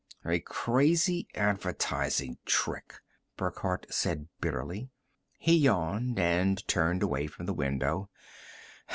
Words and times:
"A 0.25 0.39
crazy 0.39 1.27
advertising 1.35 2.39
trick," 2.43 2.95
Burckhardt 3.37 3.85
said 3.93 4.29
bitterly. 4.39 4.89
He 5.37 5.55
yawned 5.55 6.17
and 6.17 6.67
turned 6.67 7.03
away 7.03 7.27
from 7.27 7.45
the 7.45 7.53
window. 7.53 8.09